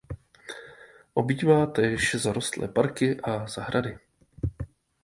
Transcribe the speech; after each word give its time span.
Obývá 1.13 1.65
též 1.65 2.15
zarostlé 2.15 2.67
parky 2.67 3.19
a 3.21 3.47
zahrady. 3.47 3.97